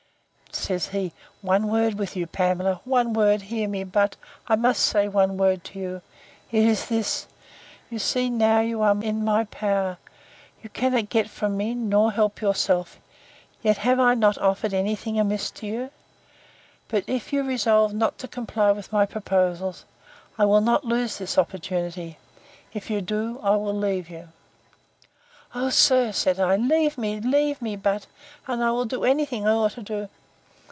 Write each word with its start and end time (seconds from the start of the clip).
Says 0.53 0.87
he, 0.89 1.13
One 1.41 1.69
word 1.69 1.97
with 1.97 2.15
you, 2.17 2.27
Pamela; 2.27 2.81
one 2.83 3.13
word 3.13 3.43
hear 3.43 3.69
me 3.69 3.85
but; 3.85 4.17
I 4.49 4.57
must 4.57 4.83
say 4.83 5.07
one 5.07 5.37
word 5.37 5.63
to 5.65 5.79
you, 5.79 6.01
it 6.51 6.65
is 6.65 6.87
this: 6.87 7.25
You 7.89 7.97
see 7.99 8.29
now 8.29 8.59
you 8.59 8.81
are 8.81 9.01
in 9.01 9.23
my 9.23 9.45
power!—You 9.45 10.69
cannot 10.69 11.09
get 11.09 11.29
from 11.29 11.55
me, 11.55 11.73
nor 11.73 12.11
help 12.11 12.41
yourself: 12.41 12.99
Yet 13.61 13.77
have 13.77 13.97
I 13.99 14.13
not 14.13 14.37
offered 14.39 14.73
any 14.73 14.93
thing 14.93 15.17
amiss 15.17 15.51
to 15.51 15.65
you. 15.67 15.89
But 16.89 17.05
if 17.07 17.31
you 17.31 17.43
resolve 17.43 17.93
not 17.93 18.17
to 18.19 18.27
comply 18.27 18.71
with 18.73 18.91
my 18.93 19.05
proposals, 19.05 19.85
I 20.37 20.45
will 20.45 20.61
not 20.61 20.85
lose 20.85 21.17
this 21.17 21.37
opportunity: 21.37 22.17
If 22.73 22.89
you 22.89 22.99
do, 23.01 23.39
I 23.41 23.55
will 23.55 23.73
yet 23.75 23.81
leave 23.81 24.09
you. 24.09 24.27
O 25.55 25.69
sir, 25.69 26.11
said 26.11 26.41
I, 26.41 26.57
leave 26.57 26.97
me, 26.97 27.21
leave 27.21 27.61
me 27.61 27.77
but, 27.77 28.05
and 28.47 28.61
I 28.61 28.71
will 28.71 28.85
do 28.85 29.05
any 29.05 29.25
thing 29.25 29.47
I 29.47 29.53
ought 29.53 29.71
to 29.71 29.81
do. 29.83 30.09